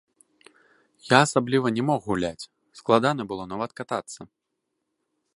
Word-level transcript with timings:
Я 1.09 1.17
асабліва 1.25 1.67
не 1.75 1.83
мог 1.89 1.99
гуляць, 2.09 2.47
складана 2.79 3.27
было 3.33 3.43
нават 3.53 3.71
катацца. 3.81 4.21